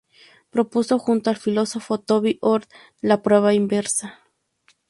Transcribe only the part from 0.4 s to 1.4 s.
Propuso, junto al